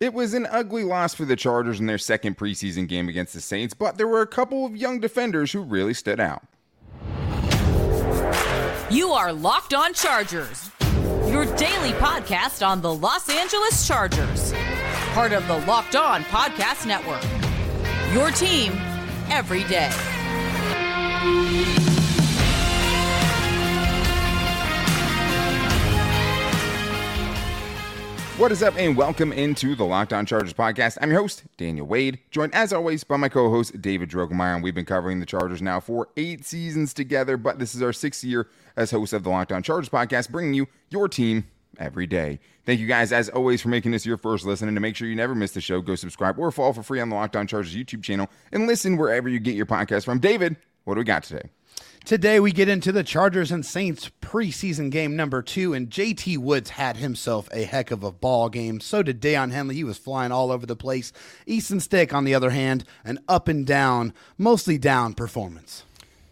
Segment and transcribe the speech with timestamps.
[0.00, 3.40] It was an ugly loss for the Chargers in their second preseason game against the
[3.40, 6.42] Saints, but there were a couple of young defenders who really stood out.
[8.90, 10.70] You are Locked On Chargers,
[11.26, 14.52] your daily podcast on the Los Angeles Chargers,
[15.12, 17.22] part of the Locked On Podcast Network.
[18.12, 18.72] Your team
[19.30, 19.90] every day.
[28.36, 30.98] What is up, and welcome into the Locked On Chargers podcast.
[31.00, 34.56] I'm your host, Daniel Wade, joined as always by my co host, David Drogemeyer.
[34.56, 37.92] And we've been covering the Chargers now for eight seasons together, but this is our
[37.92, 41.46] sixth year as host of the Locked On Chargers podcast, bringing you your team
[41.78, 42.40] every day.
[42.66, 44.66] Thank you guys, as always, for making this your first listen.
[44.66, 46.98] And to make sure you never miss the show, go subscribe or follow for free
[46.98, 50.18] on the Locked On Chargers YouTube channel and listen wherever you get your podcast from.
[50.18, 51.50] David, what do we got today?
[52.04, 56.68] Today we get into the Chargers and Saints preseason game number two, and JT Woods
[56.68, 58.78] had himself a heck of a ball game.
[58.80, 59.76] So did Daiyan Henley.
[59.76, 61.14] He was flying all over the place.
[61.46, 65.84] Easton Stick, on the other hand, an up and down, mostly down performance.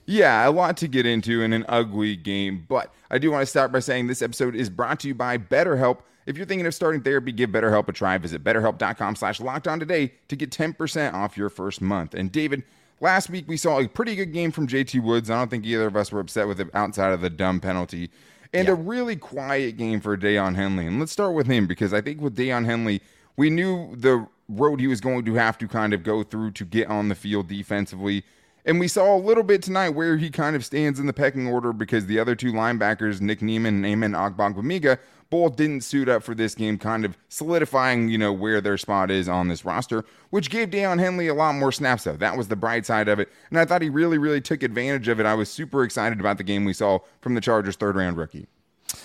[0.04, 3.46] Yeah, a lot to get into in an ugly game, but I do want to
[3.46, 6.00] start by saying this episode is brought to you by BetterHelp.
[6.26, 8.18] If you're thinking of starting therapy, give BetterHelp a try.
[8.18, 12.12] Visit betterhelp.com slash locked on today to get 10% off your first month.
[12.12, 12.62] And David,
[13.02, 15.28] Last week, we saw a pretty good game from JT Woods.
[15.28, 18.10] I don't think either of us were upset with it outside of the dumb penalty.
[18.54, 18.74] And yeah.
[18.74, 20.86] a really quiet game for Daiyan Henley.
[20.86, 23.02] And let's start with him because I think with Daiyan Henley,
[23.36, 26.64] we knew the road he was going to have to kind of go through to
[26.64, 28.22] get on the field defensively.
[28.64, 31.48] And we saw a little bit tonight where he kind of stands in the pecking
[31.48, 34.98] order because the other two linebackers, Nick Niemann and Amen Ogbongbemiga,
[35.30, 39.10] both didn't suit up for this game, kind of solidifying, you know, where their spot
[39.10, 42.16] is on this roster, which gave Daiyan Henley a lot more snaps, though.
[42.16, 43.30] That was the bright side of it.
[43.50, 45.26] And I thought he really, really took advantage of it.
[45.26, 48.46] I was super excited about the game we saw from the Chargers' third round rookie.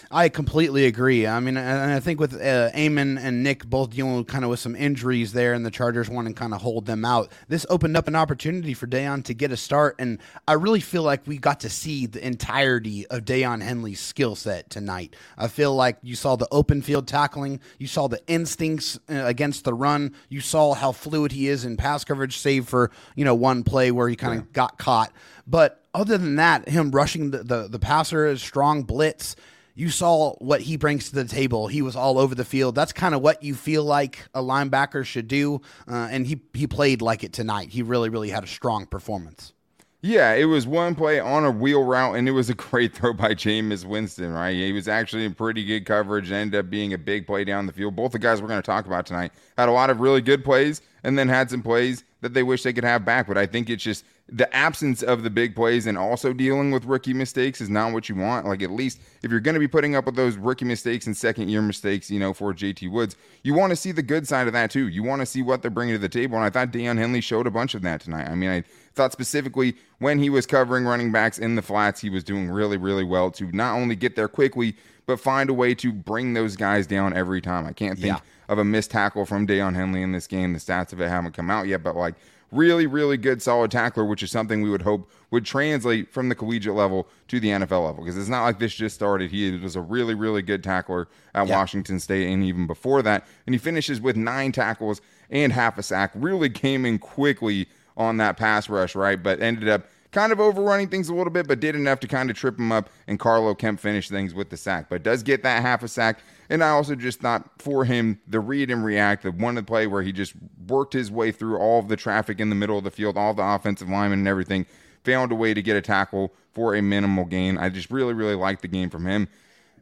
[0.10, 1.28] I completely agree.
[1.28, 4.60] I mean, and I think with uh, Amen and Nick both dealing kind of with
[4.60, 7.32] some injuries there, and the Chargers want to kind of hold them out.
[7.48, 11.04] This opened up an opportunity for Daiyan to get a start, and I really feel
[11.04, 15.16] like we got to see the entirety of Daiyan Henley's skill set tonight.
[15.38, 19.66] I feel like you saw the open field tackling, you saw the instincts uh, against
[19.66, 23.36] the run, you saw how fluid he is in pass coverage, save for you know
[23.36, 24.54] one play where he kind of yeah.
[24.54, 25.12] got caught.
[25.46, 29.36] But other than that, him rushing the the, the passer, strong blitz
[29.78, 31.68] you saw what he brings to the table.
[31.68, 32.74] He was all over the field.
[32.74, 36.66] That's kind of what you feel like a linebacker should do, uh, and he he
[36.66, 37.70] played like it tonight.
[37.70, 39.54] He really really had a strong performance.
[40.02, 43.14] Yeah, it was one play on a wheel route, and it was a great throw
[43.14, 44.56] by Jameis Winston, right?
[44.56, 47.68] He was actually in pretty good coverage and ended up being a big play down
[47.68, 47.96] the field.
[47.96, 50.44] Both the guys we're going to talk about tonight had a lot of really good
[50.44, 53.28] plays and then had some plays that they wish they could have back.
[53.28, 56.84] But I think it's just the absence of the big plays and also dealing with
[56.84, 58.46] rookie mistakes is not what you want.
[58.46, 61.16] Like, at least if you're going to be putting up with those rookie mistakes and
[61.16, 64.48] second year mistakes, you know, for JT Woods, you want to see the good side
[64.48, 64.90] of that too.
[64.90, 66.36] You want to see what they're bringing to the table.
[66.36, 68.28] And I thought Daiyan Henley showed a bunch of that tonight.
[68.28, 68.64] I mean, I
[68.96, 72.78] thought specifically when he was covering running backs in the flats, he was doing really,
[72.78, 76.58] really well to not only get there quickly, but find a way to bring those
[76.58, 77.66] guys down every time.
[77.66, 78.20] I can't think yeah.
[78.50, 80.52] of a missed tackle from Daiyan Henley in this game.
[80.52, 82.16] The stats of it haven't come out yet, but like
[82.52, 86.36] really, really good, solid tackler, which is something we would hope would translate from the
[86.36, 88.04] collegiate level to the NFL level.
[88.04, 89.32] Because it's not like this just started.
[89.32, 91.58] He was a really, really good tackler at yeah.
[91.58, 93.26] Washington State and even before that.
[93.46, 96.12] And he finishes with nine tackles and half a sack.
[96.16, 99.22] Really came in quickly on that pass rush, right?
[99.22, 102.30] But ended up kind of overrunning things a little bit, but did enough to kind
[102.30, 102.90] of trip him up.
[103.08, 106.20] And Carlo Kemp finished things with the sack, but does get that half a sack.
[106.50, 110.02] And I also just thought for him, the read and react, the one play where
[110.02, 110.34] he just
[110.68, 113.34] worked his way through all of the traffic in the middle of the field, all
[113.34, 114.66] the offensive linemen and everything,
[115.04, 117.58] found a way to get a tackle for a minimal gain.
[117.58, 119.28] I just really, really liked the game from him.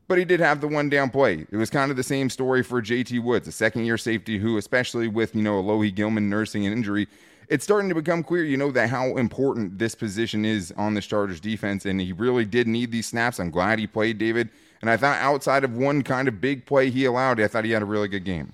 [0.07, 1.47] But he did have the one down play.
[1.49, 4.57] It was kind of the same story for JT Woods, a second year safety who,
[4.57, 7.07] especially with, you know, Alohi Gilman nursing an injury,
[7.47, 11.01] it's starting to become clear, you know, that how important this position is on the
[11.01, 11.85] Chargers defense.
[11.85, 13.39] And he really did need these snaps.
[13.39, 14.49] I'm glad he played, David.
[14.85, 17.71] And I thought outside of one kind of big play he allowed, I thought he
[17.71, 18.53] had a really good game.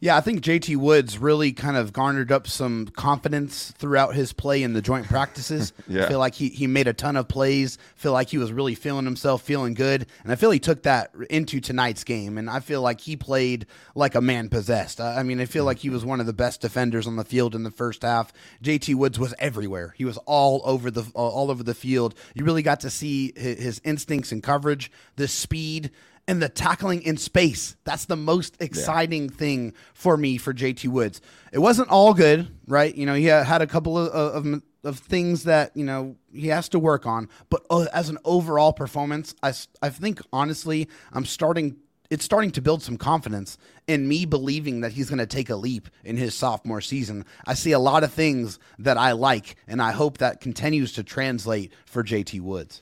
[0.00, 4.62] Yeah, I think JT Woods really kind of garnered up some confidence throughout his play
[4.62, 5.72] in the joint practices.
[5.88, 6.04] yeah.
[6.04, 8.74] I feel like he, he made a ton of plays, feel like he was really
[8.74, 10.06] feeling himself, feeling good.
[10.22, 12.38] And I feel he took that into tonight's game.
[12.38, 15.00] And I feel like he played like a man possessed.
[15.00, 17.54] I mean, I feel like he was one of the best defenders on the field
[17.54, 18.32] in the first half.
[18.62, 19.94] JT Woods was everywhere.
[19.96, 22.14] He was all over the uh, all over the field.
[22.34, 25.90] You really got to see his instincts and coverage, the speed
[26.28, 27.76] and the tackling in space.
[27.84, 29.36] That's the most exciting yeah.
[29.36, 31.20] thing for me for JT Woods.
[31.52, 32.94] It wasn't all good, right?
[32.94, 36.68] You know, he had a couple of, of, of things that, you know, he has
[36.70, 37.28] to work on.
[37.48, 41.76] But uh, as an overall performance, I, I think honestly, I'm starting
[42.10, 45.56] it's starting to build some confidence in me believing that he's going to take a
[45.56, 47.24] leap in his sophomore season.
[47.46, 51.02] I see a lot of things that I like, and I hope that continues to
[51.02, 52.80] translate for JT Woods.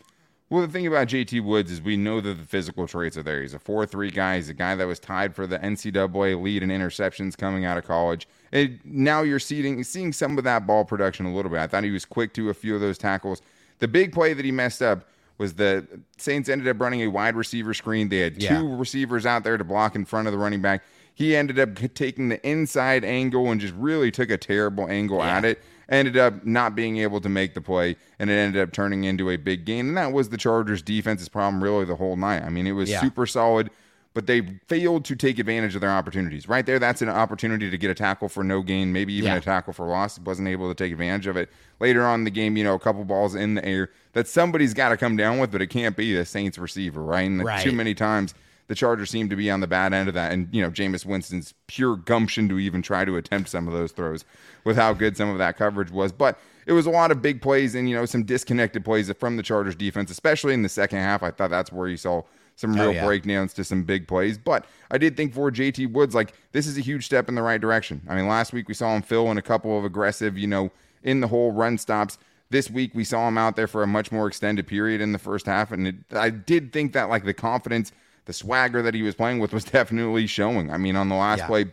[0.55, 3.43] Well, the thing about JT Woods is we know that the physical traits are there.
[3.43, 4.37] He's a 4 3 guy.
[4.37, 7.83] He's a guy that was tied for the NCAA lead in interceptions coming out of
[7.83, 8.29] college.
[8.53, 11.59] And now you're seeing, seeing some of that ball production a little bit.
[11.59, 13.43] I thought he was quick to a few of those tackles.
[13.81, 15.09] The big play that he messed up
[15.39, 18.09] was the Saints ended up running a wide receiver screen.
[18.09, 18.77] They had two yeah.
[18.79, 20.85] receivers out there to block in front of the running back.
[21.15, 25.37] He ended up taking the inside angle and just really took a terrible angle yeah.
[25.37, 25.65] at it.
[25.89, 29.31] Ended up not being able to make the play, and it ended up turning into
[29.31, 29.89] a big gain.
[29.89, 32.43] And that was the Chargers' defense's problem really the whole night.
[32.43, 33.01] I mean, it was yeah.
[33.01, 33.71] super solid
[34.15, 36.49] but they failed to take advantage of their opportunities.
[36.49, 39.39] Right there, that's an opportunity to get a tackle for no gain, maybe even yeah.
[39.39, 40.21] a tackle for loss.
[40.21, 41.51] Wasn't able to take advantage of it.
[41.81, 44.73] Later on in the game, you know, a couple balls in the air that somebody's
[44.73, 47.27] got to come down with, but it can't be the Saints receiver, right?
[47.27, 47.63] And right.
[47.63, 48.35] too many times
[48.67, 50.33] the Chargers seem to be on the bad end of that.
[50.33, 53.93] And, you know, Jameis Winston's pure gumption to even try to attempt some of those
[53.93, 54.25] throws
[54.65, 56.13] with how good some of that coverage was.
[56.13, 59.37] But it was a lot of big plays and, you know, some disconnected plays from
[59.37, 61.23] the Chargers defense, especially in the second half.
[61.23, 62.23] I thought that's where you saw–
[62.57, 63.05] some oh, real oh, yeah.
[63.05, 64.39] breakdowns to some big plays.
[64.39, 67.43] But I did think for JT Woods, like this is a huge step in the
[67.43, 68.03] right direction.
[68.09, 70.71] I mean, last week we saw him fill in a couple of aggressive, you know,
[71.03, 72.19] in the hole run stops.
[72.51, 75.19] This week we saw him out there for a much more extended period in the
[75.19, 77.91] first half, and it, I did think that like the confidence,
[78.27, 80.71] the swagger that he was playing with was definitely showing.
[80.71, 81.47] I mean, on the last yeah.
[81.47, 81.65] play,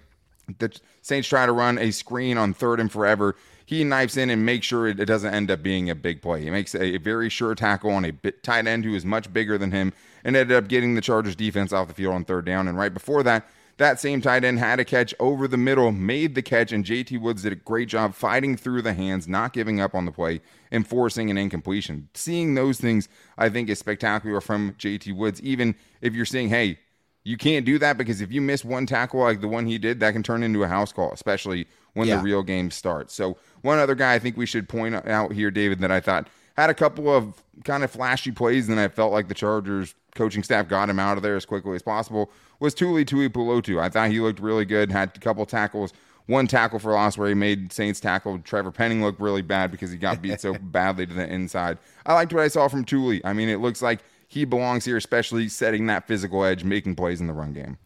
[0.59, 3.35] the Saints try to run a screen on third and forever.
[3.65, 6.43] He knifes in and makes sure it, doesn't end up being a big play.
[6.43, 9.57] He makes a, very sure tackle on a bit tight end who is much bigger
[9.57, 9.93] than him
[10.25, 12.67] and ended up getting the Chargers defense off the field on third down.
[12.67, 13.47] And right before that,
[13.81, 17.19] that same tight end had a catch over the middle, made the catch, and JT
[17.19, 20.41] Woods did a great job fighting through the hands, not giving up on the play,
[20.71, 22.07] and forcing an incompletion.
[22.13, 26.77] Seeing those things, I think, is spectacular from JT Woods, even if you're saying, hey,
[27.23, 29.99] you can't do that because if you miss one tackle like the one he did,
[29.99, 32.17] that can turn into a house call, especially when yeah.
[32.17, 33.13] the real game starts.
[33.13, 36.27] So, one other guy I think we should point out here, David, that I thought
[36.57, 40.43] had a couple of kind of flashy plays, and I felt like the Chargers coaching
[40.43, 43.79] staff got him out of there as quickly as possible was Tuli Tuipulotu.
[43.79, 45.93] I thought he looked really good, had a couple tackles,
[46.27, 49.91] one tackle for loss where he made Saints tackle Trevor Penning look really bad because
[49.91, 51.77] he got beat so badly to the inside.
[52.05, 53.23] I liked what I saw from Tuli.
[53.25, 57.19] I mean, it looks like he belongs here, especially setting that physical edge, making plays
[57.19, 57.77] in the run game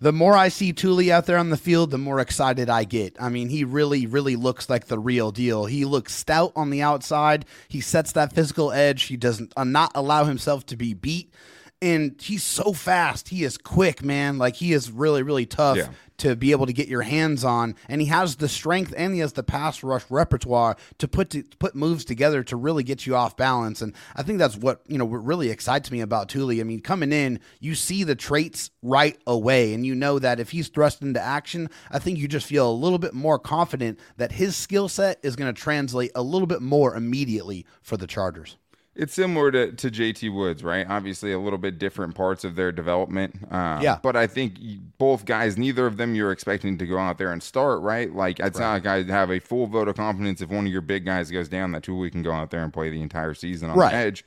[0.00, 3.16] the more I see Tuli out there on the field, the more excited I get.
[3.20, 5.66] I mean, he really, really looks like the real deal.
[5.66, 7.44] He looks stout on the outside.
[7.68, 9.04] He sets that physical edge.
[9.04, 11.32] He doesn't uh, not allow himself to be beat
[11.82, 13.28] and he's so fast.
[13.28, 14.38] He is quick, man.
[14.38, 15.88] Like he is really, really tough yeah.
[16.18, 17.74] to be able to get your hands on.
[17.88, 21.42] And he has the strength and he has the pass rush repertoire to put to,
[21.58, 23.82] put moves together to really get you off balance.
[23.82, 26.60] And I think that's what you know what really excites me about Tuli.
[26.60, 30.50] I mean, coming in, you see the traits right away, and you know that if
[30.50, 34.32] he's thrust into action, I think you just feel a little bit more confident that
[34.32, 38.56] his skill set is going to translate a little bit more immediately for the Chargers.
[38.96, 40.86] It's similar to, to JT Woods, right?
[40.88, 43.34] Obviously, a little bit different parts of their development.
[43.50, 43.98] Um, yeah.
[44.00, 44.58] But I think
[44.98, 48.14] both guys, neither of them you're expecting to go out there and start, right?
[48.14, 48.82] Like, it's right.
[48.82, 51.30] not like I have a full vote of confidence if one of your big guys
[51.30, 53.76] goes down, that two Tuli can go out there and play the entire season on
[53.76, 53.90] right.
[53.90, 54.24] the edge.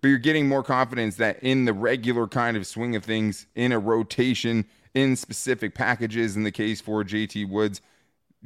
[0.00, 3.72] But you're getting more confidence that in the regular kind of swing of things, in
[3.72, 4.64] a rotation,
[4.94, 7.82] in specific packages, in the case for JT Woods,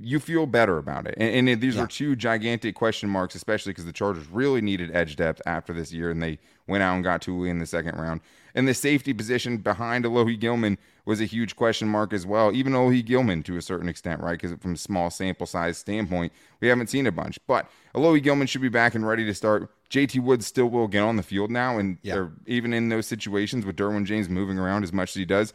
[0.01, 1.15] you feel better about it.
[1.19, 1.83] And, and these yeah.
[1.83, 5.93] are two gigantic question marks, especially because the Chargers really needed edge depth after this
[5.93, 8.21] year, and they went out and got Tuli in the second round.
[8.55, 12.73] And the safety position behind Alohi Gilman was a huge question mark as well, even
[12.73, 14.41] Alohi Gilman to a certain extent, right?
[14.41, 17.39] Because from a small sample size standpoint, we haven't seen a bunch.
[17.47, 19.71] But Alohi Gilman should be back and ready to start.
[19.91, 22.15] JT Woods still will get on the field now, and yeah.
[22.15, 25.53] they're even in those situations with Derwin James moving around as much as he does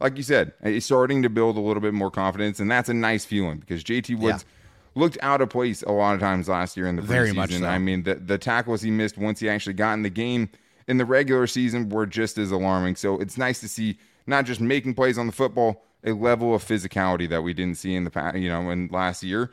[0.00, 2.94] like you said, he's starting to build a little bit more confidence, and that's a
[2.94, 5.00] nice feeling because JT Woods yeah.
[5.00, 7.36] looked out of place a lot of times last year in the Very preseason.
[7.36, 7.66] Much so.
[7.66, 10.50] I mean, the the tackles he missed once he actually got in the game
[10.86, 12.96] in the regular season were just as alarming.
[12.96, 16.64] So it's nice to see not just making plays on the football, a level of
[16.64, 19.50] physicality that we didn't see in the past, you know, in last year.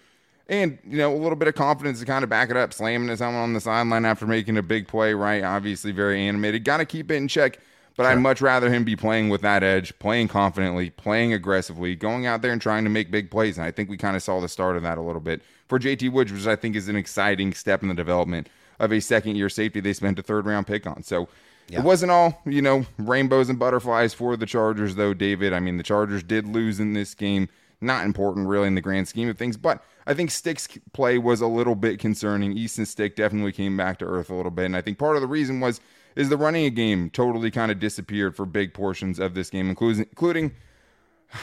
[0.50, 3.08] And, you know, a little bit of confidence to kind of back it up, slamming
[3.08, 5.42] helmet on the sideline after making a big play, right?
[5.42, 6.66] Obviously, very animated.
[6.66, 7.60] Got to keep it in check
[7.96, 8.12] but sure.
[8.12, 12.42] I'd much rather him be playing with that edge, playing confidently, playing aggressively, going out
[12.42, 13.58] there and trying to make big plays.
[13.58, 15.80] And I think we kind of saw the start of that a little bit for
[15.80, 19.36] JT Woods, which I think is an exciting step in the development of a second
[19.36, 21.04] year safety they spent a third round pick on.
[21.04, 21.28] So
[21.70, 21.80] yeah.
[21.80, 25.54] it wasn't all, you know, rainbows and butterflies for the Chargers, though, David.
[25.54, 27.50] I mean, the Chargers did lose in this game.
[27.80, 29.58] Not important, really, in the grand scheme of things.
[29.58, 32.54] But I think Stick's play was a little bit concerning.
[32.54, 34.66] Easton Stick definitely came back to earth a little bit.
[34.66, 35.82] And I think part of the reason was
[36.16, 40.06] is the running game totally kind of disappeared for big portions of this game, including
[40.10, 40.52] including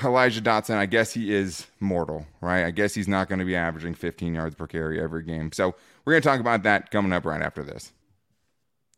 [0.04, 0.76] Elijah Dotson.
[0.76, 2.64] I guess he is mortal, right?
[2.64, 5.52] I guess he's not going to be averaging 15 yards per carry every game.
[5.52, 5.74] So
[6.04, 7.92] we're going to talk about that coming up right after this.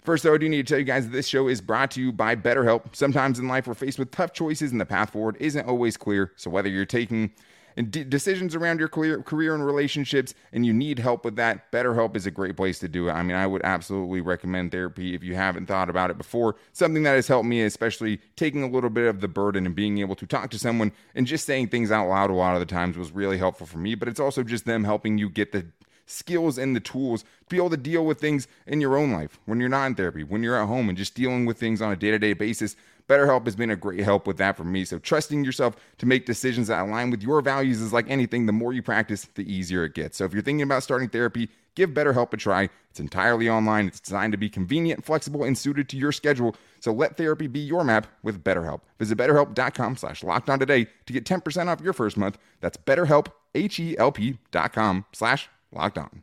[0.02, 2.00] First, though, I do need to tell you guys that this show is brought to
[2.00, 2.96] you by BetterHelp.
[2.96, 6.32] Sometimes in life, we're faced with tough choices, and the path forward isn't always clear.
[6.34, 7.30] So, whether you're taking
[7.76, 12.26] decisions around your career, career and relationships, and you need help with that, BetterHelp is
[12.26, 13.12] a great place to do it.
[13.12, 16.56] I mean, I would absolutely recommend therapy if you haven't thought about it before.
[16.72, 19.98] Something that has helped me, especially taking a little bit of the burden and being
[19.98, 22.66] able to talk to someone and just saying things out loud a lot of the
[22.66, 23.94] times was really helpful for me.
[23.94, 25.66] But it's also just them helping you get the
[26.06, 29.38] skills and the tools to be able to deal with things in your own life
[29.46, 31.92] when you're not in therapy, when you're at home and just dealing with things on
[31.92, 32.76] a day to day basis.
[33.08, 34.84] BetterHelp has been a great help with that for me.
[34.84, 38.46] So, trusting yourself to make decisions that align with your values is like anything.
[38.46, 40.18] The more you practice, the easier it gets.
[40.18, 42.68] So, if you're thinking about starting therapy, give BetterHelp a try.
[42.90, 46.54] It's entirely online, it's designed to be convenient, flexible, and suited to your schedule.
[46.80, 48.80] So, let therapy be your map with BetterHelp.
[48.98, 52.38] Visit betterhelp.com slash locked on today to get 10% off your first month.
[52.60, 56.22] That's betterhelp, H-E-L-P dot com slash locked on.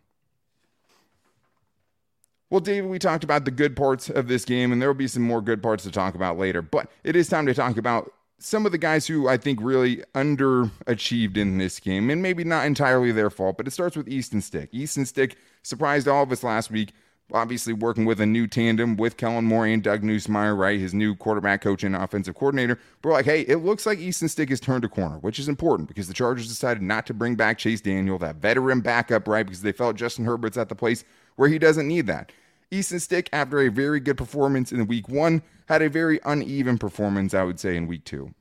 [2.50, 5.08] Well, David, we talked about the good parts of this game, and there will be
[5.08, 6.62] some more good parts to talk about later.
[6.64, 9.98] But it is time to talk about some of the guys who I think really
[10.16, 14.42] underachieved in this game, and maybe not entirely their fault, but it starts with Easton
[14.42, 14.70] Stick.
[14.72, 16.94] Easton Stick surprised all of us last week,
[17.34, 20.80] obviously working with a new tandem with Kellen Moore and Doug Nussmeier, right?
[20.80, 22.80] His new quarterback coach and offensive coordinator.
[23.04, 25.88] We're like, hey, it looks like Easton Stick has turned a corner, which is important
[25.88, 29.46] because the Chargers decided not to bring back Chase Daniel, that veteran backup, right?
[29.46, 31.04] Because they felt Justin Herbert's at the place
[31.36, 32.32] where he doesn't need that.
[32.72, 37.34] Easton Stick, after a very good performance in week one, had a very uneven performance,
[37.34, 38.34] I would say, in week two.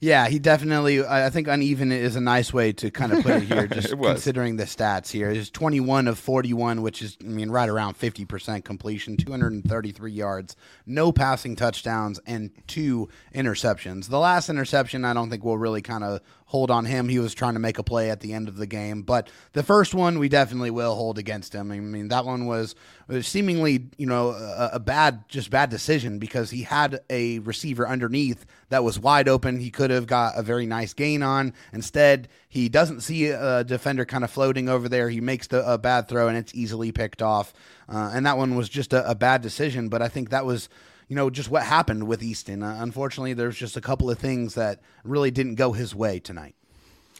[0.00, 1.04] Yeah, he definitely.
[1.04, 3.66] I think uneven is a nice way to kind of put it here.
[3.76, 7.68] Just it considering the stats here, is 21 of 41, which is, I mean, right
[7.68, 14.08] around 50% completion, 233 yards, no passing touchdowns, and two interceptions.
[14.08, 17.08] The last interception, I don't think we'll really kind of hold on him.
[17.08, 19.64] He was trying to make a play at the end of the game, but the
[19.64, 21.72] first one we definitely will hold against him.
[21.72, 22.76] I mean, that one was,
[23.08, 27.86] was seemingly, you know, a, a, bad, just bad decision because he had a receiver
[27.88, 29.58] underneath that was wide open.
[29.58, 31.52] He could have got a very nice gain on.
[31.72, 35.10] Instead, he doesn't see a defender kind of floating over there.
[35.10, 37.52] He makes the, a bad throw and it's easily picked off.
[37.88, 39.88] Uh, and that one was just a, a bad decision.
[39.88, 40.68] But I think that was
[41.08, 42.62] you know, just what happened with Easton.
[42.62, 46.54] Uh, unfortunately, there's just a couple of things that really didn't go his way tonight.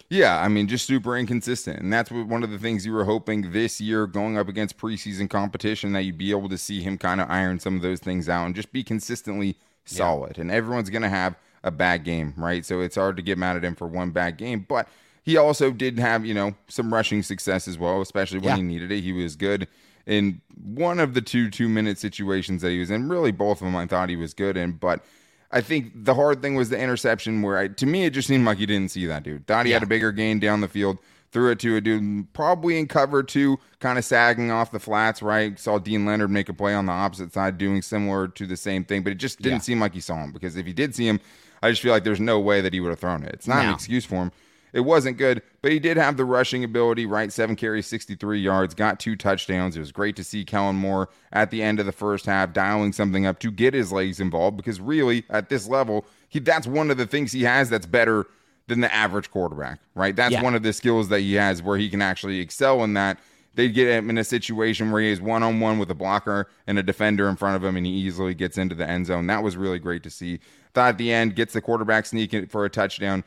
[0.09, 1.81] Yeah, I mean, just super inconsistent.
[1.81, 4.78] And that's what, one of the things you were hoping this year going up against
[4.78, 8.00] preseason competition that you'd be able to see him kind of iron some of those
[8.00, 10.37] things out and just be consistently solid.
[10.37, 10.43] Yeah.
[10.43, 12.64] And everyone's going to have a bad game, right?
[12.64, 14.64] So it's hard to get mad at him for one bad game.
[14.69, 14.88] But
[15.25, 18.57] he also did have, you know, some rushing success as well, especially when yeah.
[18.57, 19.00] he needed it.
[19.00, 19.66] He was good
[20.07, 23.09] in one of the two two minute situations that he was in.
[23.09, 25.05] Really, both of them I thought he was good in, but.
[25.53, 28.45] I think the hard thing was the interception where I, to me it just seemed
[28.45, 29.47] like he didn't see that dude.
[29.47, 29.77] Thought he yeah.
[29.77, 30.99] had a bigger gain down the field,
[31.31, 35.23] threw it to a dude probably in cover two, kind of sagging off the flats,
[35.23, 35.59] right?
[35.59, 38.85] Saw Deane Leonard make a play on the opposite side doing similar to the same
[38.85, 39.63] thing, but it just didn't yeah.
[39.63, 41.21] seem like he saw him because if he did see him,
[41.63, 43.33] I just feel like there's no way that he would have thrown it.
[43.33, 43.69] It's not no.
[43.69, 44.33] an excuse for him.
[44.76, 47.33] It wasn't good, but he did have the rushing ability, right?
[47.33, 49.75] Seven carries, 63 yards, got two touchdowns.
[49.75, 52.92] It was great to see Kellen Moore at the end of the first half dialing
[52.92, 56.90] something up to get his legs involved because really, at this level, he that's one
[56.90, 58.26] of the things he has that's better
[58.66, 60.14] than the average quarterback, right?
[60.14, 60.42] That's yeah.
[60.42, 63.18] one of the skills that he has where he can actually excel in that.
[63.54, 66.50] They get him in a situation where he is one on one with a blocker
[66.66, 69.26] and a defender in front of him, and he easily gets into the end zone.
[69.26, 70.38] That was really great to see.
[70.75, 73.25] Thought at the end, gets the quarterback sneak for a touchdown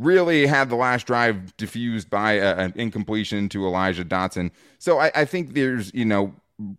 [0.00, 4.50] really had the last drive diffused by a, an incompletion to Elijah Dotson.
[4.78, 6.34] So I, I, think there's, you know,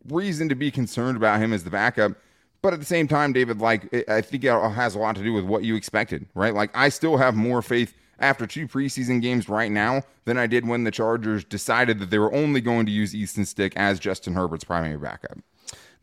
[0.09, 2.13] reason to be concerned about him as the backup.
[2.63, 5.33] But at the same time, David, like, I think it has a lot to do
[5.33, 6.53] with what you expected, right?
[6.53, 10.67] Like, I still have more faith after two preseason games right now than I did
[10.67, 14.35] when the Chargers decided that they were only going to use Easton Stick as Justin
[14.35, 15.39] Herbert's primary backup.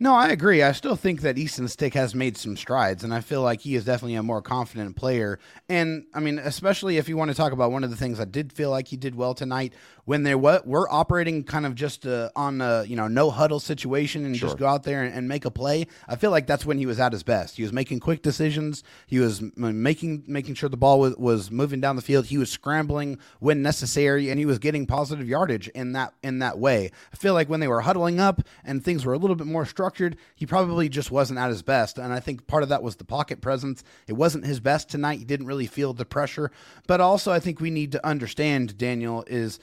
[0.00, 0.62] No, I agree.
[0.62, 3.74] I still think that Easton Stick has made some strides, and I feel like he
[3.74, 5.40] is definitely a more confident player.
[5.68, 8.24] And I mean, especially if you want to talk about one of the things I
[8.24, 9.74] did feel like he did well tonight
[10.08, 13.60] when they were, were operating kind of just uh, on a you know no huddle
[13.60, 14.48] situation and sure.
[14.48, 15.86] just go out there and, and, make a play.
[16.08, 17.56] I feel like that's when he was at his best.
[17.56, 18.82] He was making quick decisions.
[19.06, 22.26] He was making making sure the ball was, was moving down the field.
[22.26, 26.58] He was scrambling when necessary, and he was getting positive yardage in that in that
[26.58, 26.90] way.
[27.12, 29.66] I feel like when they were huddling up and things were a little bit more
[29.66, 31.98] structured structured, he probably just wasn't at his best.
[31.98, 33.82] And I think part of that was the pocket presence.
[34.06, 35.18] It wasn't his best tonight.
[35.18, 36.50] He didn't really feel the pressure.
[36.86, 39.58] But also, I think we need to understand, Daniel, is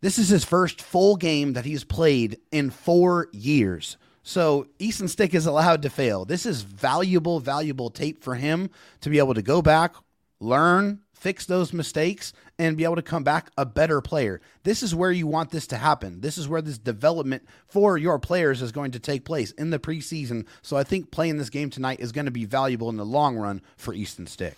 [0.00, 3.96] this is his first full game that he's played in four years.
[4.22, 6.24] So Easton Stick is allowed to fail.
[6.24, 9.94] This is valuable, valuable tape for him to be able to go back,
[10.40, 14.40] learn, fix those mistakes, and be able to come back a better player.
[14.62, 16.20] This is where you want this to happen.
[16.20, 19.78] This is where this development for your players is going to take place in the
[19.78, 20.46] preseason.
[20.62, 23.36] So I think playing this game tonight is going to be valuable in the long
[23.36, 24.56] run for Easton Stick.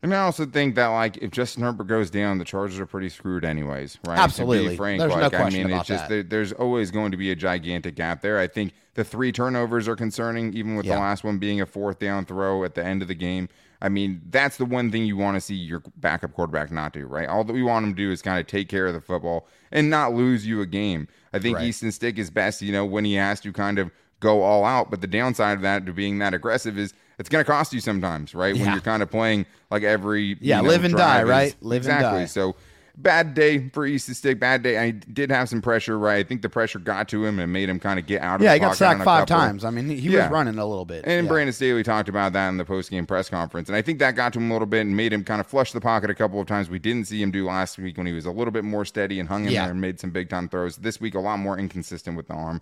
[0.00, 3.08] And I also think that like if Justin Herbert goes down, the Chargers are pretty
[3.08, 4.16] screwed anyways, right?
[4.18, 4.64] Absolutely.
[4.64, 6.08] To be frank, There's no like I mean, about it's just that.
[6.08, 8.38] there, there's always going to be a gigantic gap there.
[8.38, 10.94] I think the three turnovers are concerning, even with Yeah.
[10.94, 13.48] the last one being a fourth down throw at the end of the game.
[13.82, 17.06] I mean, that's the one thing you want to see your backup quarterback not do,
[17.06, 17.28] right?
[17.28, 19.48] All that we want him to do is kind of take care of the football
[19.72, 21.08] and not lose you a game.
[21.32, 21.66] I think Right.
[21.66, 23.90] Easton Stick is best, you know, when he has to kind of
[24.20, 24.90] go all out.
[24.90, 27.80] But the downside of that to being that aggressive is it's going to cost you
[27.80, 28.54] sometimes, right?
[28.54, 31.56] When you're kind of playing like every Yeah, you know, live and die, is- right?
[31.60, 32.26] Live and exactly.
[32.26, 32.54] So
[33.00, 34.40] bad day for Easton Stick.
[34.40, 34.76] Bad day.
[34.76, 36.18] I did have some pressure, right?
[36.18, 38.42] I think the pressure got to him and made him kind of get out of
[38.42, 39.36] Yeah, the he got sacked five couple.
[39.36, 39.64] times.
[39.64, 40.24] I mean, he, he Yeah.
[40.24, 41.04] was running a little bit.
[41.06, 41.30] And Yeah.
[41.32, 44.32] Brandon Staley talked about that in the post-game press conference, and I think that got
[44.32, 46.40] to him a little bit and made him kind of flush the pocket a couple
[46.40, 46.68] of times.
[46.70, 49.20] We didn't see him do last week when he was a little bit more steady
[49.20, 49.62] and hung in Yeah.
[49.62, 50.76] there and made some big time throws.
[50.78, 52.60] This week, a lot more inconsistent with the arm.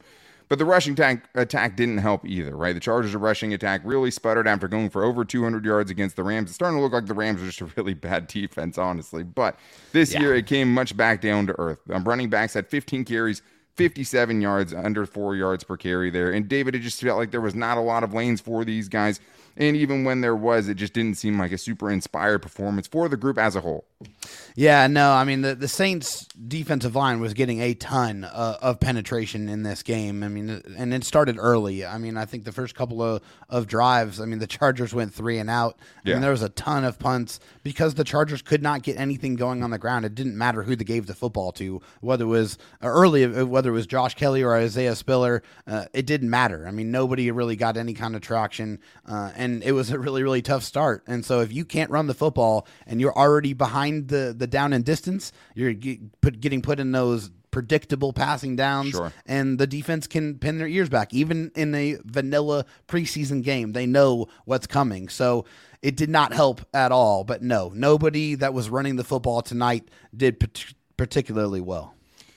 [0.48, 2.72] But the rushing attack, attack didn't help either, right?
[2.72, 6.50] The Chargers' rushing attack really sputtered after going for over 200 yards against the Rams.
[6.50, 9.24] It's starting to look like the Rams are just a really bad defense, honestly.
[9.24, 9.58] But
[9.92, 10.20] this Yeah.
[10.20, 11.80] year, it came much back down to earth.
[11.90, 13.42] Um, running backs had 15 carries,
[13.74, 16.30] 57 yards, under four yards per carry there.
[16.30, 18.88] And David, it just felt like there was not a lot of lanes for these
[18.88, 19.18] guys.
[19.58, 23.08] And even when there was, it just didn't seem like a super inspired performance for
[23.08, 23.86] the group as a whole.
[24.58, 28.80] Yeah, no, I mean the, the Saints defensive line was getting a ton uh, of
[28.80, 30.22] penetration in this game.
[30.22, 31.84] I mean, and it started early.
[31.84, 35.12] I mean, I think the first couple of, of drives, I mean, the Chargers went
[35.12, 35.78] three and out.
[35.78, 36.14] I Yeah.
[36.14, 39.62] mean, there was a ton of punts because the Chargers could not get anything going
[39.62, 40.06] on the ground.
[40.06, 43.70] It didn't matter who they gave the football to, whether it was early, uh, whether
[43.70, 45.42] it was Josh Kelley or Isaiah Spiller.
[45.66, 46.66] Uh, it didn't matter.
[46.66, 50.22] I mean, nobody really got any kind of traction, uh, and it was a really,
[50.22, 51.02] really tough start.
[51.06, 54.72] And so, if you can't run the football and you're already behind the the down
[54.72, 59.10] and distance, you're get, put, getting put in those predictable passing downs Sure.
[59.24, 63.86] and the defense can pin their ears back even in a vanilla preseason game they
[63.86, 65.46] know what's coming so
[65.80, 69.88] it did not help at all but no nobody that was running the football tonight
[70.14, 71.94] did pat- particularly well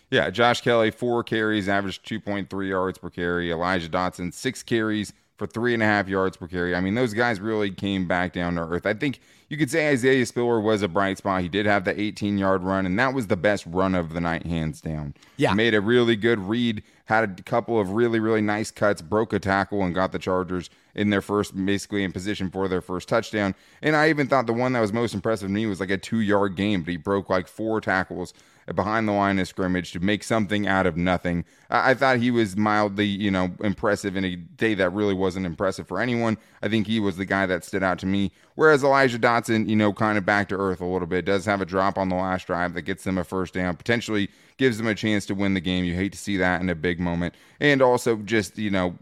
[0.09, 3.51] Yeah, Josh Kelley, four carries, averaged 2.3 yards per carry.
[3.51, 6.75] Elijah Dotson, six carries for three and a half yards per carry.
[6.75, 8.85] I mean, those guys really came back down to earth.
[8.85, 11.41] I think you could say Isaiah Spiller was a bright spot.
[11.41, 14.21] He did have the 18 yard run, and that was the best run of the
[14.21, 15.15] night, hands down.
[15.37, 15.53] Yeah.
[15.53, 19.39] Made a really good read, had a couple of really, really nice cuts, broke a
[19.39, 23.55] tackle, and got the Chargers in their first, basically in position for their first touchdown.
[23.81, 25.97] And I even thought the one that was most impressive to me was like a
[25.97, 28.33] two yard game, but he broke like four tackles
[28.75, 31.45] behind the line of scrimmage to make something out of nothing.
[31.69, 35.45] I, I thought he was mildly, you know, impressive in a day that really wasn't
[35.45, 36.37] impressive for anyone.
[36.61, 38.31] I think he was the guy that stood out to me.
[38.55, 41.61] Whereas Elijah Dotson, you know, kind of back to earth a little bit, does have
[41.61, 44.87] a drop on the last drive that gets them a first down, potentially gives them
[44.87, 45.85] a chance to win the game.
[45.85, 47.35] You hate to see that in a big moment.
[47.59, 48.95] And also just, you know,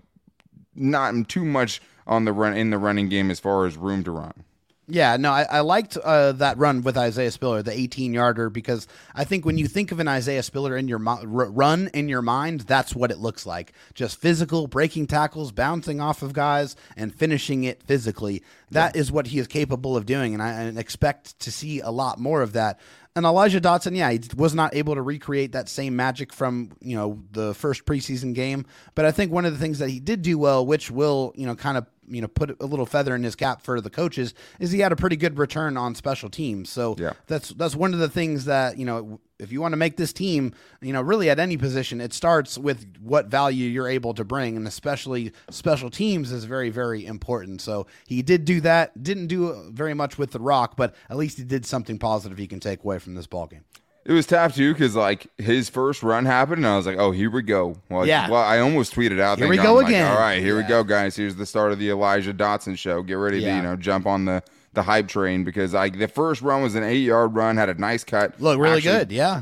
[0.75, 4.11] not too much on the run in the running game as far as room to
[4.11, 4.45] run.
[4.89, 8.87] Yeah, no, I, I liked uh, that run with Isaiah Spiller, the 18 yarder, because
[9.13, 12.07] I think when you think of an Isaiah Spiller in your mi- r- run in
[12.07, 13.73] your mind, that's what it looks like.
[13.93, 18.43] Just physical, breaking tackles, bouncing off of guys, and finishing it physically.
[18.71, 21.89] That is what he is capable of doing, and I and expect to see a
[21.89, 22.79] lot more of that.
[23.17, 26.95] And Elijah Dotson, yeah, he was not able to recreate that same magic from you
[26.95, 30.21] know the first preseason game, but I think one of the things that he did
[30.21, 33.23] do well, which will you know kind of you know put a little feather in
[33.23, 36.69] his cap for the coaches, is he had a pretty good return on special teams.
[36.69, 37.13] So Yeah.
[37.25, 40.13] that's that's one of the things that you know if you want to make this
[40.13, 44.23] team, you know, really at any position, it starts with what value you're able to
[44.23, 47.61] bring, and especially special teams is very very important.
[47.61, 49.03] So he did do that.
[49.03, 52.47] Didn't do very much with the Rock, but at least he did something positive he
[52.47, 53.63] can take away from this ball game.
[54.05, 57.11] It was tough too because like his first run happened, and I was like, "Oh,
[57.11, 58.29] here we go." Well, Yeah.
[58.29, 59.37] Well, I almost tweeted out.
[59.37, 59.63] Here we God.
[59.63, 60.11] go I'm like, again.
[60.11, 61.15] All right, here we go, guys.
[61.15, 63.03] Here's the start of the Elijah Dotson show.
[63.03, 64.41] Get ready to you know jump on the
[64.77, 67.73] the hype train because like the first run was an eight yard run, had a
[67.73, 68.39] nice cut.
[68.39, 69.41] Look really good, yeah.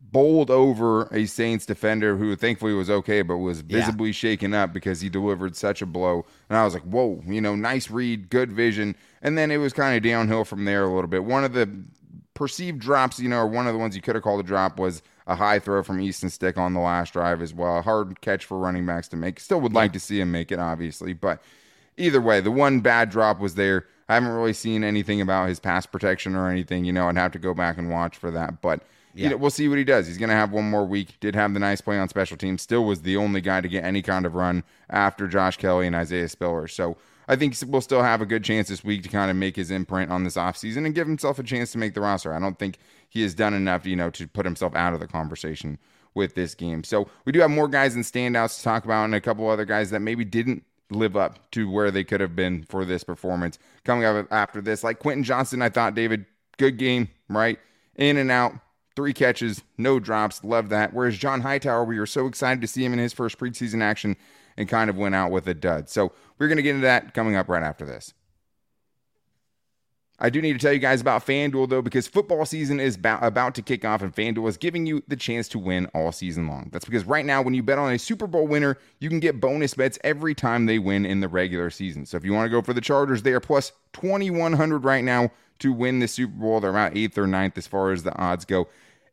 [0.00, 3.80] Bowled over a Saints defender who thankfully was okay, but was Yeah.
[3.80, 6.24] visibly shaken up because he delivered such a blow.
[6.48, 8.96] And I was like, whoa, you know, nice read, good vision.
[9.20, 11.24] And then it was kind of downhill from there a little bit.
[11.24, 11.68] One of the
[12.32, 14.78] perceived drops, you know, or one of the ones you could have called a drop
[14.78, 17.76] was a high throw from Easton Stick on the last drive as well.
[17.76, 19.38] A hard catch for running backs to make.
[19.38, 21.12] Still would like to see him make it, obviously.
[21.12, 21.42] But
[21.98, 23.84] either way, the one bad drop was there.
[24.12, 26.84] I haven't really seen anything about his pass protection or anything.
[26.84, 28.60] You know, I'd have to go back and watch for that.
[28.60, 28.82] But
[29.14, 29.24] Yeah.
[29.24, 30.06] you know, we'll see what he does.
[30.06, 31.18] He's going to have one more week.
[31.20, 32.62] Did have the nice play on special teams.
[32.62, 35.96] Still was the only guy to get any kind of run after Josh Kelley and
[35.96, 36.68] Isaiah Spiller.
[36.68, 36.96] So
[37.28, 39.70] I think we'll still have a good chance this week to kind of make his
[39.70, 42.34] imprint on this offseason and give himself a chance to make the roster.
[42.34, 45.06] I don't think he has done enough, you know, to put himself out of the
[45.06, 45.78] conversation
[46.14, 46.84] with this game.
[46.84, 49.64] So we do have more guys and standouts to talk about and a couple other
[49.64, 53.58] guys that maybe didn't live up to where they could have been for this performance.
[53.84, 56.26] Coming up after this, like Quentin Johnston, I thought, David,
[56.58, 57.58] good game, right?
[57.96, 58.52] In and out,
[58.96, 60.44] three catches, no drops.
[60.44, 60.92] Love that.
[60.92, 64.16] Whereas John Hightower, we were so excited to see him in his first preseason action
[64.56, 65.88] and kind of went out with a dud.
[65.88, 68.12] So we're going to get into that coming up right after this.
[70.22, 73.24] I do need to tell you guys about FanDuel, though, because football season is about,
[73.24, 76.46] about to kick off, and FanDuel is giving you the chance to win all season
[76.46, 76.68] long.
[76.70, 79.40] That's because right now, when you bet on a Super Bowl winner, you can get
[79.40, 82.06] bonus bets every time they win in the regular season.
[82.06, 85.32] So if you want to go for the Chargers, they are plus 2,100 right now
[85.58, 86.60] to win the Super Bowl.
[86.60, 88.68] They're about eighth or ninth as far as the odds go.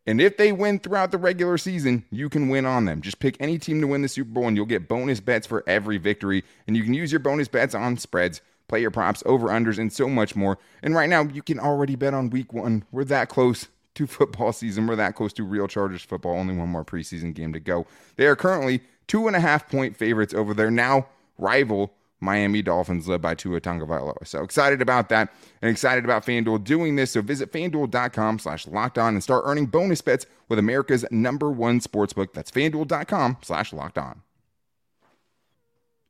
[0.06, 3.02] And if they win throughout the regular season, you can win on them.
[3.02, 5.64] Just pick any team to win the Super Bowl, and you'll get bonus bets for
[5.66, 6.44] every victory.
[6.68, 9.92] And you can use your bonus bets on spreads play your props, over unders, and
[9.92, 10.56] so much more.
[10.82, 12.84] And right now, you can already bet on week one.
[12.90, 14.86] We're that close to football season.
[14.86, 16.38] We're that close to real Chargers football.
[16.38, 17.86] Only one more preseason game to go.
[18.16, 23.08] They are currently two and a half point favorites over their now rival Miami Dolphins,
[23.08, 24.26] led by Tua Tagovailoa.
[24.26, 27.12] So excited about that and excited about FanDuel doing this.
[27.12, 31.80] So visit FanDuel.com slash locked on and start earning bonus bets with America's number one
[31.80, 32.34] sportsbook.
[32.34, 34.22] That's FanDuel.com slash locked on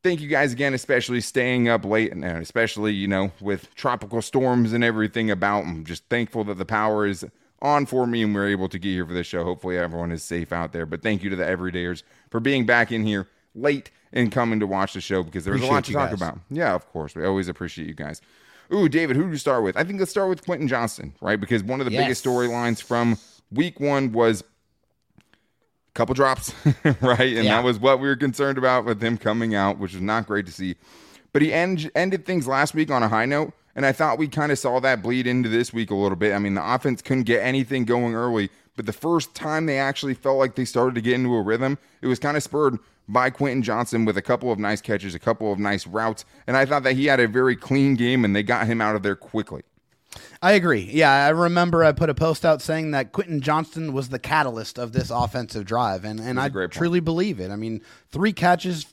[0.02, 4.72] thank you guys again, especially staying up late and especially, you know, with tropical storms
[4.72, 5.64] and everything about.
[5.64, 7.24] I'm just thankful that the power is
[7.62, 9.44] on for me and we're able to get here for this show.
[9.44, 10.86] Hopefully everyone is safe out there.
[10.86, 14.66] But thank you to the everydayers for being back in here late and coming to
[14.66, 16.20] watch the show because there's a lot to talk guys.
[16.20, 16.38] about.
[16.50, 17.14] Yeah, of course.
[17.14, 18.20] We always appreciate you guys.
[18.72, 19.76] Ooh, David, who do you start with?
[19.76, 21.40] I think let's start with Quentin Johnston, right?
[21.40, 22.02] Because one of the yes.
[22.04, 23.18] biggest storylines from
[23.50, 24.44] week one was
[25.94, 26.54] couple drops,
[27.00, 27.20] right?
[27.20, 27.56] And yeah.
[27.56, 30.46] that was what we were concerned about with him coming out, which was not great
[30.46, 30.76] to see.
[31.32, 34.28] But he end, ended things last week on a high note, and I thought we
[34.28, 36.34] kind of saw that bleed into this week a little bit.
[36.34, 40.14] I mean, the offense couldn't get anything going early, but the first time they actually
[40.14, 43.30] felt like they started to get into a rhythm, it was kind of spurred by
[43.30, 46.64] Quentin Johnston with a couple of nice catches, a couple of nice routes, and I
[46.64, 49.16] thought that he had a very clean game and they got him out of there
[49.16, 49.62] quickly.
[50.42, 50.88] I agree.
[50.90, 54.78] Yeah, I remember I put a post out saying that Quentin Johnston was the catalyst
[54.78, 57.50] of this offensive drive, and and I truly believe it.
[57.50, 58.86] I mean, three catches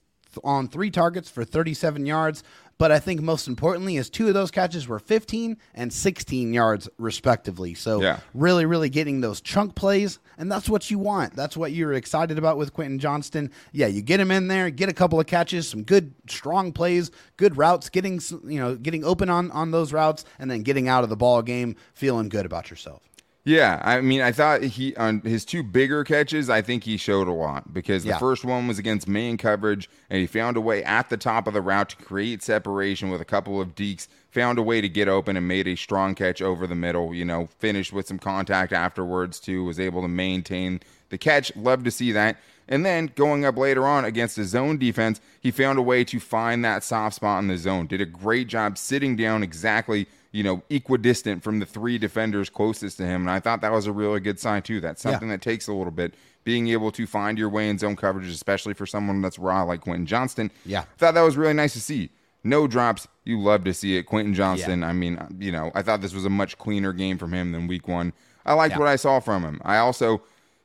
[0.43, 2.43] on three targets for 37 yards,
[2.77, 6.87] but I think most importantly is two of those catches were 15 and 16 yards
[6.97, 7.73] respectively.
[7.73, 8.19] So yeah.
[8.33, 11.35] really, really getting those chunk plays, and that's what you want.
[11.35, 13.51] That's what you're excited about with Quentin Johnston.
[13.71, 17.09] Yeah, you get him in there, get a couple of catches, some good strong plays,
[17.37, 21.03] good routes, getting you know getting open on on those routes, and then getting out
[21.03, 23.09] of the ball game feeling good about yourself.
[23.47, 27.29] Yeah, I mean, I thought he on his two bigger catches, I think he showed
[27.29, 28.17] a lot because the yeah.
[28.17, 31.53] first one was against main coverage, and he found a way at the top of
[31.53, 34.09] the route to create separation with a couple of deeks.
[34.31, 37.15] Found a way to get open and made a strong catch over the middle.
[37.15, 39.63] You know, finished with some contact afterwards too.
[39.63, 41.55] Was able to maintain the catch.
[41.55, 42.35] Love to see that.
[42.67, 46.19] And then going up later on against the zone defense, he found a way to
[46.19, 47.87] find that soft spot in the zone.
[47.87, 52.97] Did a great job sitting down exactly you know, equidistant from the three defenders closest
[52.97, 53.21] to him.
[53.21, 54.79] And I thought that was a really good sign, too.
[54.81, 55.35] That's something yeah.
[55.35, 56.13] that takes a little bit.
[56.43, 59.81] Being able to find your way in zone coverage, especially for someone that's raw like
[59.81, 60.51] Quentin Johnston.
[60.65, 60.85] Yeah.
[60.97, 62.09] Thought that was really nice to see.
[62.43, 63.07] No drops.
[63.25, 64.03] You love to see it.
[64.03, 64.87] Quentin Johnston, yeah.
[64.87, 67.67] I mean, you know, I thought this was a much cleaner game from him than
[67.67, 68.13] week one.
[68.45, 68.79] I liked yeah.
[68.79, 69.59] what I saw from him.
[69.65, 70.21] I also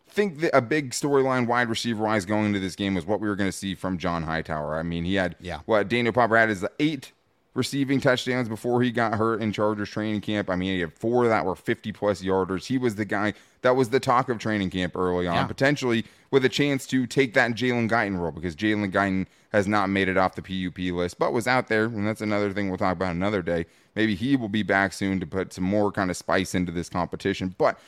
[0.09, 3.29] think that a big storyline wide receiver wise going into this game was what we
[3.29, 4.79] were going to see from John Hightower.
[4.79, 5.61] I mean, he had yeah.
[5.65, 7.11] what Daniel Popper had is the eight
[7.55, 10.49] receiving touchdowns before he got hurt in Chargers training camp.
[10.49, 12.67] I mean, he had four that were 50 plus yarders.
[12.67, 15.47] He was the guy that was the talk of training camp early on, yeah.
[15.47, 19.91] potentially with a chance to take that Jalen Guyton role because Jalen Guyton has not
[19.91, 21.85] made it off the PUP list, but was out there.
[21.85, 23.67] And that's another thing we'll talk about another day.
[23.95, 26.89] Maybe he will be back soon to put some more kind of spice into this
[26.89, 27.55] competition.
[27.59, 27.79] But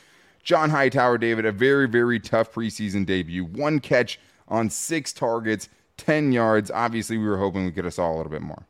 [0.42, 3.44] John Hightower, David, a very, very tough preseason debut.
[3.44, 6.70] One catch on six targets, 10 yards.
[6.70, 8.66] Obviously, we were hoping we could have saw a little bit more.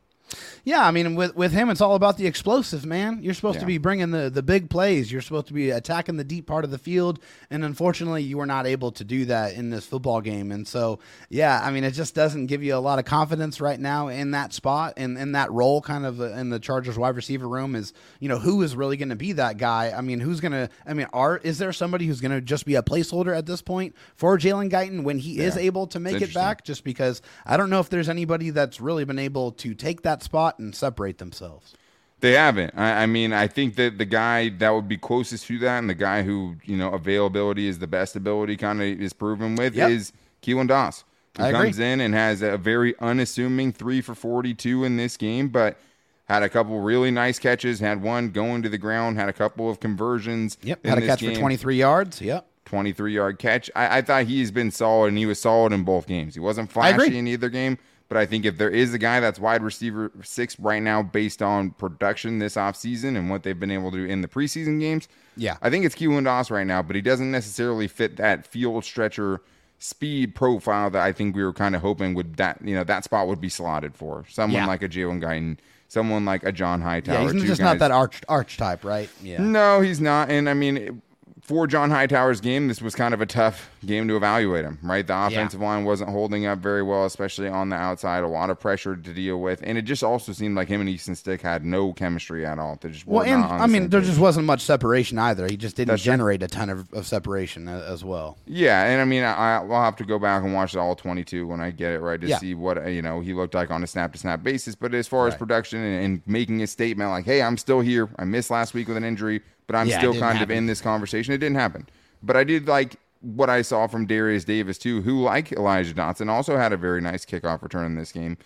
[0.65, 3.23] Yeah, I mean, with with him, it's all about the explosive, man.
[3.23, 3.61] You're supposed yeah.
[3.61, 5.11] to be bringing the the big plays.
[5.11, 7.19] You're supposed to be attacking the deep part of the field,
[7.51, 10.53] and unfortunately, you were not able to do that in this football game.
[10.53, 13.79] And so, yeah, I mean, it just doesn't give you a lot of confidence right
[13.79, 17.49] now in that spot and in that role, kind of in the Chargers wide receiver
[17.49, 17.75] room.
[17.75, 19.93] Is you know who is really going to be that guy?
[19.97, 20.69] I mean, who's going to?
[20.87, 23.63] I mean, are is there somebody who's going to just be a placeholder at this
[23.63, 25.45] point for Jalen Guyton when he yeah.
[25.45, 26.65] is able to make it back?
[26.65, 30.23] Just because I don't know if there's anybody that's really been able to take that
[30.25, 31.75] spot and separate themselves.
[32.21, 32.73] They haven't.
[32.77, 35.91] I, I, mean, I think that the guy that would be closest to that, and
[35.91, 39.75] the guy who you know availability is the best ability, kind of is proven with,
[39.75, 39.91] yep.
[39.91, 41.05] is Keelan Doss,
[41.37, 41.93] who I comes agree.
[41.93, 45.77] in and has a very unassuming three for forty-two in this game, but
[46.25, 47.81] had a couple really nice catches.
[47.81, 49.19] Had one going to the ground.
[49.19, 50.57] Had a couple of conversions.
[50.63, 50.87] Yep.
[50.87, 51.35] Had a catch game.
[51.35, 52.23] for twenty-three yards.
[52.23, 52.47] Yep.
[52.65, 53.71] 23 yard catch.
[53.77, 56.35] I, I, thought he's been solid and he was solid in both games.
[56.35, 59.39] He wasn't flashy in either game, but I think if there is a guy that's
[59.39, 63.91] wide receiver six right now based on production this offseason and what they've been able
[63.91, 66.97] to do in the preseason games, yeah, I think it's Keelan Doss right now, but
[66.97, 69.41] he doesn't necessarily fit that field stretcher
[69.79, 73.05] speed profile that I think we were kind of hoping would that you know that
[73.05, 74.67] spot would be slotted for someone yeah.
[74.67, 77.27] like a Jalen Guyton, someone like a John Hightower.
[77.27, 77.73] Yeah, he's just guys.
[77.73, 79.09] not that arch arch type, right?
[79.23, 79.43] Yeah.
[79.43, 80.31] No, he's not.
[80.31, 81.03] And I mean,
[81.45, 85.07] for John Hightower's game, this was kind of a tough game to evaluate him, right?
[85.07, 85.67] The offensive yeah.
[85.67, 88.25] line wasn't holding up very well, especially on the outside.
[88.25, 90.89] A lot of pressure to deal with, and it just also seemed like him and
[90.89, 92.79] Easton Stick had no chemistry at all.
[92.81, 95.47] They just well, and I mean, there just wasn't much separation either.
[95.47, 96.47] He just didn't That's generate true.
[96.47, 98.39] a ton of, of separation as well.
[98.47, 101.61] Yeah, and I mean, I, will have to go back and watch all 22 when
[101.61, 102.39] I get it right to yeah.
[102.39, 104.75] see what you know he looked like on a snap to snap basis.
[104.75, 105.35] But as far right.
[105.35, 108.09] as production and, and making a statement like, "Hey, I'm still here.
[108.19, 110.43] I missed last week with an injury." But I'm yeah, still kind happen.
[110.43, 111.35] of in this conversation.
[111.35, 111.89] It didn't happen.
[112.23, 116.29] But I did like what I saw from Darius Davis too, who like Elijah Dotson,
[116.29, 118.37] also had a very nice kickoff return in this game,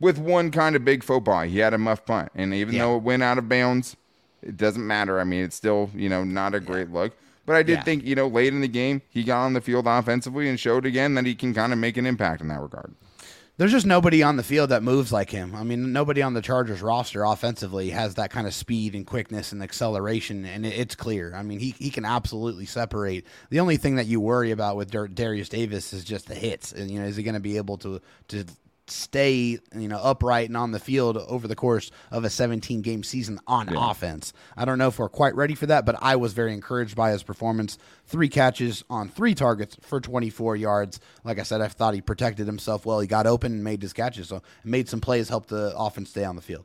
[0.00, 1.48] with one kind of big faux pas.
[1.48, 2.82] He had a muff punt, and even yeah.
[2.82, 3.96] though it went out of bounds,
[4.42, 5.20] it doesn't matter.
[5.20, 6.94] I mean, it's still you know not a great yeah.
[6.94, 7.12] look.
[7.46, 9.86] But I did think you know late in the game he got on the field
[9.86, 12.94] offensively and showed again that he can kind of make an impact in that regard
[13.58, 15.54] there's just nobody on the field that moves like him.
[15.54, 19.50] I mean, nobody on the Chargers roster offensively has that kind of speed and quickness
[19.50, 21.34] and acceleration, and it's clear.
[21.34, 23.26] I mean, he, he can absolutely separate.
[23.50, 26.72] The only thing that you worry about with Darius Davis is just the hits.
[26.72, 28.44] And, you know, is he going to be able to to
[28.90, 33.02] stay you know upright and on the field over the course of a 17 game
[33.02, 33.90] season on yeah.
[33.90, 34.32] offense.
[34.56, 37.10] I don't know if we're quite ready for that, but I was very encouraged by
[37.10, 37.78] his performance.
[38.06, 41.00] Three catches on three targets for 24 yards.
[41.24, 43.00] Like I said, I thought he protected himself well.
[43.00, 46.24] He got open and made his catches, so made some plays, helped the offense stay
[46.24, 46.64] on the field.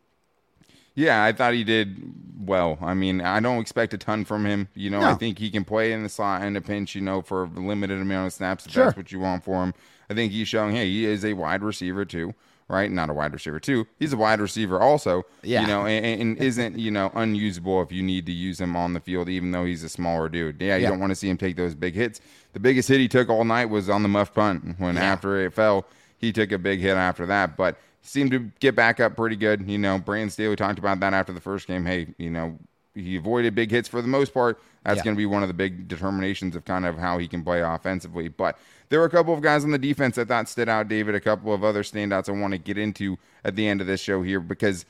[0.95, 2.13] Yeah, I thought he did
[2.45, 2.77] well.
[2.79, 4.67] I mean, I don't expect a ton from him.
[4.75, 5.07] You know, no.
[5.07, 7.47] I think he can play in the slot and a pinch, you know, for a
[7.47, 8.85] limited amount of snaps if sure.
[8.85, 9.73] that's what you want for him.
[10.09, 12.33] I think he's showing, hey, he is a wide receiver too,
[12.67, 12.91] right?
[12.91, 13.87] Not a wide receiver too.
[13.99, 15.23] He's a wide receiver also.
[15.41, 15.61] Yeah.
[15.61, 18.93] You know, and, and isn't you know unusable if you need to use him on
[18.93, 20.61] the field, even though he's a smaller dude.
[20.61, 20.89] Yeah, you yeah.
[20.89, 22.21] don't want to see him take those big hits.
[22.53, 25.03] The biggest hit he took all night was on the muff punt when yeah.
[25.03, 25.85] after it fell,
[26.17, 29.67] he took a big hit after that, but seemed to get back up pretty good.
[29.67, 31.85] You know, Brandon Staley talked about that after the first game.
[31.85, 32.59] Hey, you know,
[32.93, 34.61] he avoided big hits for the most part.
[34.83, 35.03] That's yeah.
[35.03, 37.61] going to be one of the big determinations of kind of how he can play
[37.61, 38.27] offensively.
[38.27, 38.57] But
[38.89, 41.15] there were a couple of guys on the defense that thought stood out, David.
[41.15, 44.01] A couple of other standouts I want to get into at the end of this
[44.01, 44.85] show here because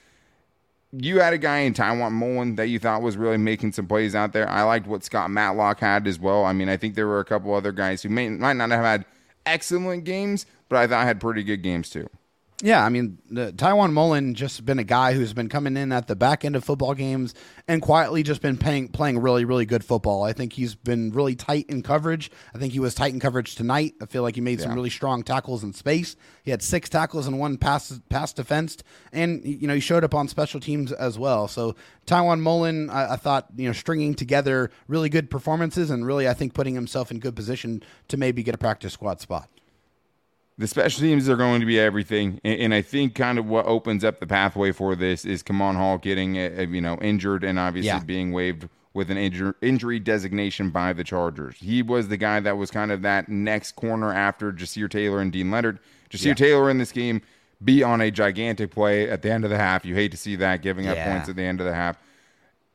[0.91, 4.13] you had a guy in Tiawan Mullen that you thought was really making some plays
[4.13, 4.47] out there.
[4.47, 6.45] I liked what Scott Matlock had as well.
[6.45, 8.83] I mean, I think there were a couple other guys who may, might not have
[8.83, 9.05] had
[9.45, 12.09] excellent games, but I thought had pretty good games too.
[12.61, 16.07] Yeah, I mean, the, Tiawan Mullen just been a guy who's been coming in at
[16.07, 17.33] the back end of football games
[17.67, 20.23] and quietly just been playing playing really really good football.
[20.23, 22.31] I think he's been really tight in coverage.
[22.53, 23.95] I think he was tight in coverage tonight.
[24.01, 24.67] I feel like he made yeah.
[24.67, 26.15] some really strong tackles in space.
[26.43, 30.13] He had six tackles and one pass pass defensed, and you know he showed up
[30.13, 31.47] on special teams as well.
[31.47, 36.29] So Tiawan Mullen, I, I thought you know stringing together really good performances and really
[36.29, 39.49] I think putting himself in good position to maybe get a practice squad spot
[40.57, 43.65] the special teams are going to be everything, and, and, I think kind of what
[43.65, 47.43] opens up the pathway for this is Kemon Hall getting uh, uh, you know injured
[47.43, 47.99] and obviously yeah.
[47.99, 51.55] being waived with an injur- injury designation by the Chargers.
[51.57, 55.31] He was the guy that was kind of that next corner after Ja'Sir Taylor and
[55.31, 55.79] Deane Leonard.
[56.11, 56.33] Ja'Sir yeah.
[56.35, 57.21] Taylor in this game
[57.63, 59.85] be on a gigantic play at the end of the half.
[59.85, 61.11] You hate to see that giving up yeah.
[61.11, 61.97] points at the end of the half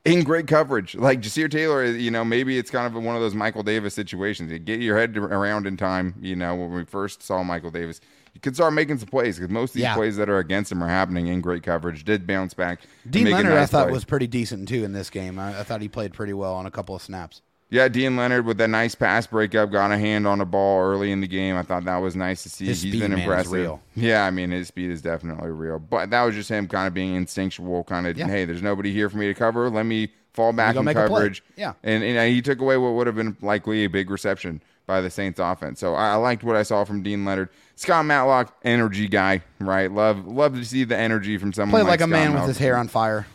[0.05, 0.95] in great coverage.
[0.95, 4.51] Like Ja'Sir Taylor, you know, maybe it's kind of one of those Michael Davis situations.
[4.51, 6.15] You get your head around in time.
[6.21, 8.01] You know, when we first saw Michael Davis,
[8.35, 9.95] you could start making some plays because most of these yeah.
[9.95, 12.05] plays that are against him are happening in great coverage.
[12.05, 12.83] Did bounce back.
[13.09, 13.93] Deane Leonard, nice I thought play.
[13.93, 15.39] was pretty decent too in this game.
[15.39, 17.43] I, I thought he played pretty well on a couple of snaps.
[17.71, 21.13] Yeah, Deane Leonard with that nice pass breakup, got a hand on a ball early
[21.13, 21.55] in the game.
[21.55, 22.67] I thought that was nice to see.
[22.67, 23.53] His He's speed, been impressive.
[23.53, 23.83] real.
[23.95, 25.79] Yeah, I mean his speed is definitely real.
[25.79, 28.27] But that was just him kind of being instinctual, kind of, yeah.
[28.27, 29.69] hey, there's nobody here for me to cover.
[29.69, 31.43] Let me fall back in coverage.
[31.57, 31.75] Yeah.
[31.83, 35.11] And, and he took away what would have been likely a big reception by the
[35.11, 35.79] Saints offense.
[35.79, 37.51] So I, I liked what I saw from Dean Leonard.
[37.77, 39.93] Scott Matlock, energy guy, right?
[39.93, 41.83] Love love to see the energy from someone.
[41.83, 43.27] Play like, like a man with his hair on fire.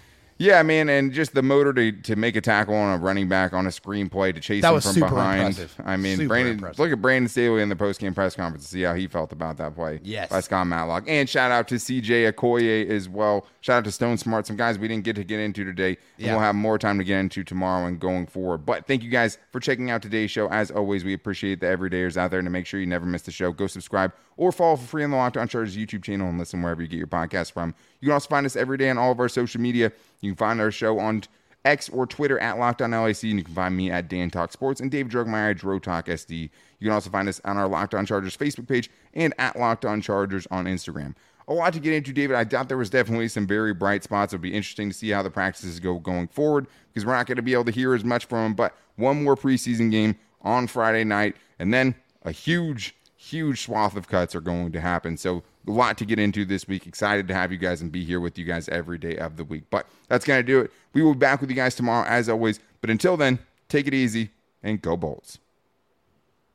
[0.44, 3.54] Yeah, man, and just the motor to, to make a tackle on a running back
[3.54, 5.40] on a screenplay to chase That him was from super behind.
[5.42, 5.76] impressive.
[5.86, 6.80] I mean, Super Brandon, impressive.
[6.80, 9.32] look at Brandon Staley in the post game press conference to see how he felt
[9.32, 10.02] about that play.
[10.04, 10.30] Yes.
[10.30, 13.46] by Scott Matlock, and shout out to CJ Okoye as well.
[13.62, 15.98] Shout out to Stone Smartt, some guys we didn't get to get into today.
[16.18, 16.32] And Yeah.
[16.34, 18.66] we'll have more time to get into tomorrow and going forward.
[18.66, 20.50] But thank you guys for checking out today's show.
[20.50, 23.22] As always, we appreciate the everydayers out there, and to make sure you never miss
[23.22, 26.30] the show, go subscribe or follow for free on the Locked On Chargers YouTube channel
[26.30, 27.74] and listen wherever you get your podcast from.
[28.00, 29.92] You can also find us every day on all of our social media.
[30.22, 31.24] You can find our show on
[31.66, 34.52] X or Twitter at Locked On LAC, and you can find me at Dan Talk
[34.52, 36.50] Sports and Dave Drugmeyer at Dro Talk SD.
[36.80, 39.86] You can also find us on our Locked On Chargers Facebook page and at Locked
[39.86, 41.16] On Chargers on Instagram.
[41.48, 42.38] A lot to get into, David.
[42.38, 44.34] I doubt there was definitely some very bright spots.
[44.34, 47.36] It'll be interesting to see how the practices go going forward because we're not going
[47.36, 48.54] to be able to hear as much from them.
[48.54, 54.08] But one more preseason game on Friday night, and then a huge huge swath of
[54.08, 55.16] cuts are going to happen.
[55.18, 56.86] So a lot to get into this week.
[56.86, 59.44] Excited to have you guys and be here with you guys every day of the
[59.44, 59.64] week.
[59.70, 60.72] But that's going to do it.
[60.94, 62.60] We will be back with you guys tomorrow as always.
[62.82, 64.32] But until then, take it easy
[64.62, 65.40] and go Bolts.